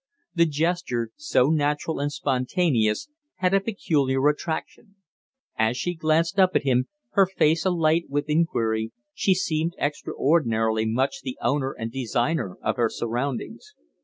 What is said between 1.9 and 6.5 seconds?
and spontaneous, had a peculiar attraction; as she glanced